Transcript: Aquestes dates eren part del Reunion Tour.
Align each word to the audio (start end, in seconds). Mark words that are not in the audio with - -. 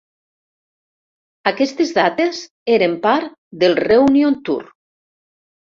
Aquestes 1.51 1.93
dates 1.99 2.41
eren 2.79 2.97
part 3.07 3.39
del 3.65 3.79
Reunion 3.85 4.45
Tour. 4.51 4.71